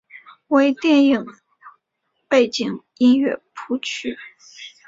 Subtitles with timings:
[0.47, 1.23] 为电影
[2.27, 4.17] 背景音乐谱曲。